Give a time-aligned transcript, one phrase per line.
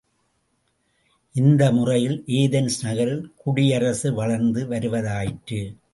[1.35, 5.61] இந்த முறையில் ஏதென்ஸ் நகரில் குடியரசு வளர்ந்து வருவதாயிற்று.